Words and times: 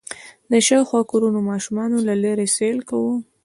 د 0.51 0.53
شاوخوا 0.67 1.01
کورونو 1.11 1.39
ماشومانو 1.49 1.97
له 2.07 2.13
لېرې 2.23 2.47
سيل 2.57 2.77
کوه. 2.89 3.13